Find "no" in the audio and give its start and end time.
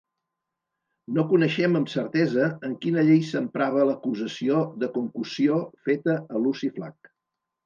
1.17-1.25